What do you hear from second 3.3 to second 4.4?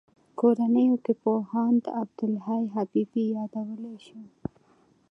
یادولای شو.